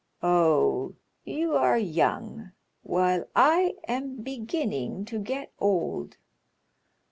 Oh, 0.23 0.95
you 1.25 1.53
are 1.53 1.77
young 1.77 2.53
while 2.81 3.25
I 3.35 3.75
am 3.87 4.23
beginning 4.23 5.05
to 5.05 5.19
get 5.19 5.51
old. 5.59 6.17